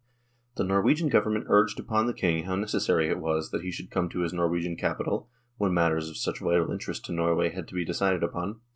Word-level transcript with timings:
The 0.55 0.63
Norwegian 0.63 1.09
Government 1.09 1.45
urged 1.47 1.79
upon 1.79 2.07
the 2.07 2.13
King 2.15 2.45
how 2.45 2.55
necessary 2.55 3.07
it 3.07 3.19
was 3.19 3.51
that 3.51 3.61
he 3.61 3.69
should 3.71 3.91
come 3.91 4.09
to 4.09 4.21
his 4.21 4.33
Norwegian 4.33 4.75
capital 4.75 5.29
when 5.57 5.75
matters 5.75 6.09
of 6.09 6.17
such 6.17 6.39
vital 6.39 6.71
interests 6.71 7.05
to 7.05 7.11
Norway 7.11 7.49
had 7.51 7.67
to 7.67 7.75
be 7.75 7.85
decided 7.85 8.23
upon. 8.23 8.61